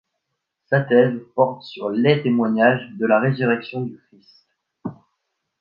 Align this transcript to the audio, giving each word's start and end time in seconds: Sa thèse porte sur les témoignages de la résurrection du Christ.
Sa 0.65 0.81
thèse 0.81 1.19
porte 1.35 1.61
sur 1.61 1.91
les 1.91 2.23
témoignages 2.23 2.89
de 2.97 3.05
la 3.05 3.19
résurrection 3.19 3.81
du 3.81 3.99
Christ. 4.07 4.47